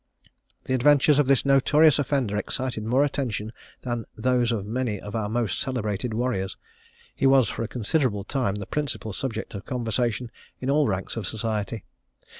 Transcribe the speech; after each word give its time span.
The 0.63 0.73
adventures 0.73 1.19
of 1.19 1.27
this 1.27 1.45
notorious 1.45 1.99
offender 1.99 2.35
excited 2.35 2.83
more 2.83 3.03
attention 3.03 3.53
than 3.81 4.05
those 4.15 4.51
of 4.51 4.65
many 4.65 4.99
of 4.99 5.15
our 5.15 5.29
most 5.29 5.59
celebrated 5.59 6.11
warriors. 6.11 6.57
He 7.15 7.27
was, 7.27 7.49
for 7.49 7.61
a 7.61 7.67
considerable 7.67 8.23
time, 8.23 8.55
the 8.55 8.65
principal 8.65 9.13
subject 9.13 9.53
of 9.53 9.65
conversation 9.67 10.31
in 10.59 10.71
all 10.71 10.87
ranks 10.87 11.17
of 11.17 11.27
society. 11.27 11.83